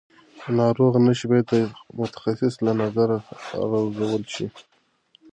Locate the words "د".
0.39-0.41, 1.53-1.55